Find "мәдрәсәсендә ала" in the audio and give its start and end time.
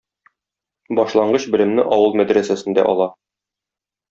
2.23-3.09